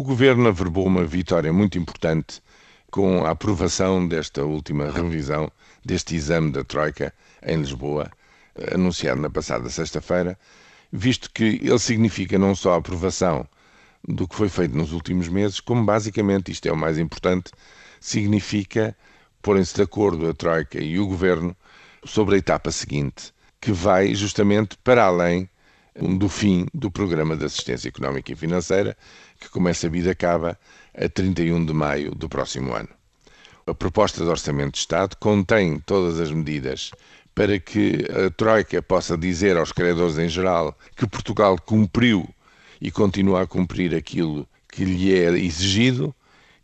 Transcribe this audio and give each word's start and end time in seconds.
O 0.00 0.02
governo 0.02 0.48
averbou 0.48 0.86
uma 0.86 1.04
vitória 1.04 1.52
muito 1.52 1.76
importante 1.76 2.40
com 2.90 3.22
a 3.26 3.32
aprovação 3.32 4.08
desta 4.08 4.42
última 4.42 4.90
revisão 4.90 5.52
deste 5.84 6.16
exame 6.16 6.50
da 6.50 6.64
Troika 6.64 7.12
em 7.42 7.58
Lisboa, 7.58 8.10
anunciado 8.72 9.20
na 9.20 9.28
passada 9.28 9.68
sexta-feira, 9.68 10.38
visto 10.90 11.30
que 11.30 11.60
ele 11.62 11.78
significa 11.78 12.38
não 12.38 12.54
só 12.54 12.72
a 12.72 12.76
aprovação 12.78 13.46
do 14.02 14.26
que 14.26 14.34
foi 14.34 14.48
feito 14.48 14.74
nos 14.74 14.94
últimos 14.94 15.28
meses, 15.28 15.60
como 15.60 15.84
basicamente, 15.84 16.50
isto 16.50 16.64
é 16.64 16.72
o 16.72 16.76
mais 16.78 16.96
importante, 16.96 17.52
significa 18.00 18.96
porem-se 19.42 19.74
de 19.74 19.82
acordo 19.82 20.30
a 20.30 20.32
Troika 20.32 20.82
e 20.82 20.98
o 20.98 21.06
Governo 21.06 21.54
sobre 22.06 22.36
a 22.36 22.38
etapa 22.38 22.70
seguinte, 22.70 23.34
que 23.60 23.70
vai 23.70 24.14
justamente 24.14 24.78
para 24.78 25.04
além 25.04 25.46
do 26.08 26.28
fim 26.28 26.66
do 26.72 26.90
Programa 26.90 27.36
de 27.36 27.44
Assistência 27.44 27.88
Económica 27.88 28.32
e 28.32 28.36
Financeira, 28.36 28.96
que, 29.38 29.48
como 29.48 29.68
é 29.68 29.72
sabido, 29.72 30.10
acaba 30.10 30.58
a 30.94 31.08
31 31.08 31.64
de 31.64 31.72
maio 31.72 32.14
do 32.14 32.28
próximo 32.28 32.74
ano. 32.74 32.88
A 33.66 33.74
proposta 33.74 34.24
de 34.24 34.30
Orçamento 34.30 34.72
de 34.72 34.78
Estado 34.78 35.16
contém 35.16 35.78
todas 35.80 36.18
as 36.18 36.30
medidas 36.30 36.90
para 37.34 37.58
que 37.58 38.06
a 38.26 38.30
Troika 38.30 38.82
possa 38.82 39.16
dizer 39.16 39.56
aos 39.56 39.72
credores 39.72 40.18
em 40.18 40.28
geral 40.28 40.76
que 40.96 41.06
Portugal 41.06 41.56
cumpriu 41.58 42.28
e 42.80 42.90
continua 42.90 43.42
a 43.42 43.46
cumprir 43.46 43.94
aquilo 43.94 44.48
que 44.68 44.84
lhe 44.84 45.14
é 45.14 45.30
exigido 45.38 46.14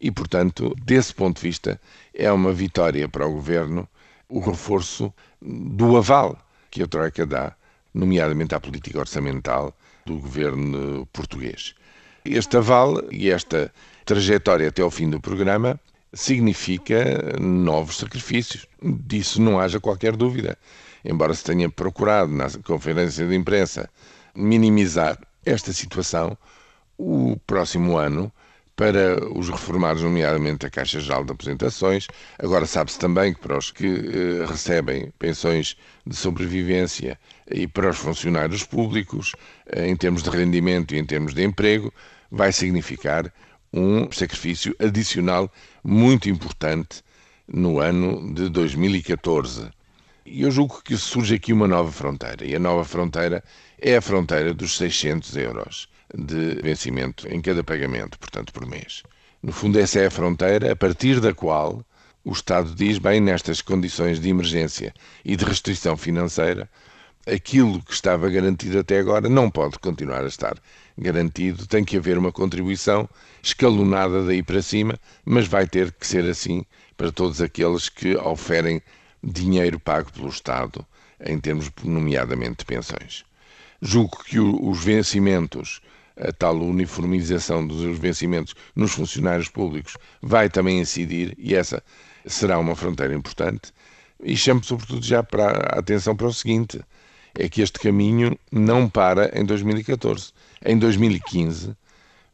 e, 0.00 0.10
portanto, 0.10 0.74
desse 0.82 1.14
ponto 1.14 1.36
de 1.36 1.42
vista, 1.42 1.80
é 2.14 2.30
uma 2.30 2.52
vitória 2.52 3.08
para 3.08 3.26
o 3.26 3.32
governo 3.32 3.88
o 4.28 4.40
reforço 4.40 5.12
do 5.40 5.96
aval 5.96 6.38
que 6.70 6.82
a 6.82 6.86
Troika 6.86 7.24
dá, 7.24 7.54
nomeadamente 7.96 8.54
à 8.54 8.60
política 8.60 8.98
orçamental 8.98 9.74
do 10.04 10.18
governo 10.18 11.06
português. 11.12 11.74
Este 12.24 12.56
aval 12.58 13.02
e 13.10 13.30
esta 13.30 13.72
trajetória 14.04 14.68
até 14.68 14.82
ao 14.82 14.90
fim 14.90 15.08
do 15.08 15.20
programa 15.20 15.80
significa 16.12 17.38
novos 17.40 17.96
sacrifícios. 17.96 18.66
Disso 18.82 19.40
não 19.40 19.58
haja 19.58 19.80
qualquer 19.80 20.14
dúvida. 20.14 20.58
Embora 21.04 21.32
se 21.34 21.42
tenha 21.42 21.70
procurado 21.70 22.30
na 22.32 22.48
conferência 22.64 23.26
de 23.26 23.34
imprensa 23.34 23.88
minimizar 24.34 25.18
esta 25.44 25.72
situação, 25.72 26.36
o 26.98 27.36
próximo 27.46 27.96
ano 27.96 28.30
para 28.76 29.26
os 29.36 29.48
reformados, 29.48 30.02
nomeadamente 30.02 30.66
a 30.66 30.70
Caixa 30.70 31.00
Geral 31.00 31.24
de 31.24 31.32
Apresentações. 31.32 32.06
Agora 32.38 32.66
sabe-se 32.66 32.98
também 32.98 33.32
que 33.32 33.40
para 33.40 33.56
os 33.56 33.70
que 33.70 33.86
eh, 33.86 34.46
recebem 34.46 35.10
pensões 35.18 35.76
de 36.06 36.14
sobrevivência 36.14 37.18
e 37.50 37.66
para 37.66 37.88
os 37.88 37.96
funcionários 37.96 38.64
públicos, 38.64 39.32
eh, 39.66 39.88
em 39.88 39.96
termos 39.96 40.22
de 40.22 40.28
rendimento 40.28 40.94
e 40.94 40.98
em 40.98 41.06
termos 41.06 41.32
de 41.32 41.42
emprego, 41.42 41.92
vai 42.30 42.52
significar 42.52 43.32
um 43.72 44.12
sacrifício 44.12 44.76
adicional 44.78 45.50
muito 45.82 46.28
importante 46.28 47.02
no 47.48 47.80
ano 47.80 48.34
de 48.34 48.50
2014. 48.50 49.70
E 50.26 50.42
eu 50.42 50.50
julgo 50.50 50.82
que 50.82 50.98
surge 50.98 51.36
aqui 51.36 51.52
uma 51.52 51.66
nova 51.66 51.90
fronteira, 51.90 52.44
e 52.44 52.54
a 52.54 52.58
nova 52.58 52.84
fronteira 52.84 53.42
é 53.80 53.96
a 53.96 54.02
fronteira 54.02 54.52
dos 54.52 54.76
600 54.76 55.34
euros 55.36 55.88
de 56.14 56.56
vencimento 56.62 57.28
em 57.28 57.40
cada 57.40 57.62
pagamento, 57.64 58.18
portanto, 58.18 58.52
por 58.52 58.66
mês. 58.66 59.02
No 59.42 59.52
fundo, 59.52 59.78
essa 59.78 60.00
é 60.00 60.06
a 60.06 60.10
fronteira 60.10 60.72
a 60.72 60.76
partir 60.76 61.20
da 61.20 61.32
qual 61.34 61.84
o 62.24 62.32
Estado 62.32 62.74
diz, 62.74 62.98
bem, 62.98 63.20
nestas 63.20 63.62
condições 63.62 64.18
de 64.18 64.28
emergência 64.28 64.92
e 65.24 65.36
de 65.36 65.44
restrição 65.44 65.96
financeira, 65.96 66.68
aquilo 67.26 67.82
que 67.82 67.92
estava 67.92 68.28
garantido 68.28 68.78
até 68.78 68.98
agora 68.98 69.28
não 69.28 69.50
pode 69.50 69.78
continuar 69.78 70.24
a 70.24 70.28
estar 70.28 70.56
garantido, 70.96 71.66
tem 71.66 71.84
que 71.84 71.96
haver 71.96 72.16
uma 72.16 72.32
contribuição 72.32 73.08
escalonada 73.42 74.24
daí 74.24 74.42
para 74.42 74.62
cima, 74.62 74.98
mas 75.24 75.46
vai 75.46 75.66
ter 75.66 75.92
que 75.92 76.06
ser 76.06 76.24
assim 76.24 76.64
para 76.96 77.12
todos 77.12 77.40
aqueles 77.40 77.88
que 77.88 78.16
oferem 78.16 78.80
dinheiro 79.22 79.78
pago 79.78 80.10
pelo 80.12 80.28
Estado, 80.28 80.86
em 81.20 81.38
termos, 81.38 81.70
nomeadamente, 81.84 82.58
de 82.58 82.64
pensões. 82.64 83.24
Julgo 83.82 84.24
que 84.24 84.40
os 84.40 84.82
vencimentos 84.82 85.80
a 86.16 86.32
tal 86.32 86.56
uniformização 86.56 87.66
dos 87.66 87.98
vencimentos 87.98 88.54
nos 88.74 88.92
funcionários 88.92 89.48
públicos 89.48 89.96
vai 90.22 90.48
também 90.48 90.80
incidir 90.80 91.34
e 91.38 91.54
essa 91.54 91.82
será 92.26 92.58
uma 92.58 92.74
fronteira 92.74 93.14
importante. 93.14 93.72
E 94.22 94.36
chamo 94.36 94.64
sobretudo 94.64 95.04
já 95.04 95.22
para 95.22 95.74
a 95.74 95.78
atenção 95.78 96.16
para 96.16 96.26
o 96.26 96.32
seguinte: 96.32 96.80
é 97.34 97.48
que 97.48 97.60
este 97.60 97.78
caminho 97.78 98.38
não 98.50 98.88
para 98.88 99.30
em 99.38 99.44
2014. 99.44 100.32
Em 100.64 100.78
2015 100.78 101.76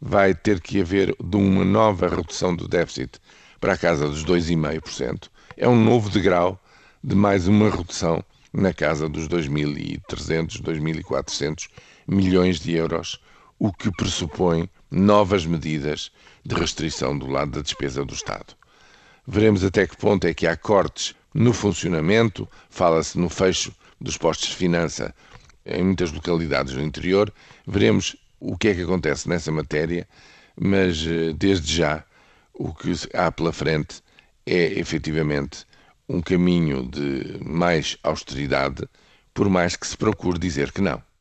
vai 0.00 0.34
ter 0.34 0.60
que 0.60 0.80
haver 0.80 1.14
de 1.22 1.36
uma 1.36 1.64
nova 1.64 2.08
redução 2.08 2.54
do 2.54 2.68
déficit 2.68 3.18
para 3.60 3.74
a 3.74 3.78
casa 3.78 4.08
dos 4.08 4.24
2,5%. 4.24 5.28
É 5.56 5.68
um 5.68 5.82
novo 5.82 6.08
degrau 6.08 6.60
de 7.02 7.14
mais 7.14 7.48
uma 7.48 7.68
redução 7.68 8.24
na 8.52 8.72
casa 8.72 9.08
dos 9.08 9.28
2.300, 9.28 10.62
2.400 10.62 11.68
milhões 12.06 12.60
de 12.60 12.72
euros 12.74 13.20
o 13.62 13.72
que 13.72 13.92
pressupõe 13.92 14.68
novas 14.90 15.46
medidas 15.46 16.10
de 16.44 16.52
restrição 16.52 17.16
do 17.16 17.28
lado 17.28 17.52
da 17.52 17.60
despesa 17.60 18.04
do 18.04 18.12
Estado. 18.12 18.56
Veremos 19.24 19.62
até 19.62 19.86
que 19.86 19.96
ponto 19.96 20.26
é 20.26 20.34
que 20.34 20.48
há 20.48 20.56
cortes 20.56 21.14
no 21.32 21.52
funcionamento, 21.52 22.48
fala-se 22.68 23.16
no 23.16 23.28
fecho 23.28 23.72
dos 24.00 24.18
postos 24.18 24.48
de 24.48 24.56
finança 24.56 25.14
em 25.64 25.84
muitas 25.84 26.10
localidades 26.10 26.74
do 26.74 26.82
interior. 26.82 27.32
Veremos 27.64 28.16
o 28.40 28.58
que 28.58 28.66
é 28.66 28.74
que 28.74 28.82
acontece 28.82 29.28
nessa 29.28 29.52
matéria, 29.52 30.08
mas 30.60 31.06
eh, 31.06 31.32
desde 31.32 31.76
já 31.76 32.04
o 32.52 32.74
que 32.74 32.92
há 33.14 33.30
pela 33.30 33.52
frente 33.52 34.02
é 34.44 34.76
efetivamente 34.76 35.64
um 36.08 36.20
caminho 36.20 36.82
de 36.82 37.38
mais 37.44 37.96
austeridade, 38.02 38.88
por 39.32 39.48
mais 39.48 39.76
que 39.76 39.86
se 39.86 39.96
procure 39.96 40.36
dizer 40.36 40.72
que 40.72 40.80
não. 40.80 41.00